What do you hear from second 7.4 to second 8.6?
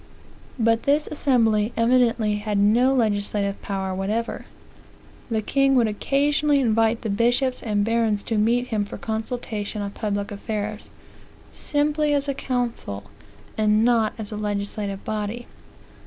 and barons to